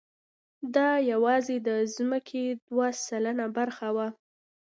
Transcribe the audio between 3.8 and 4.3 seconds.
وه.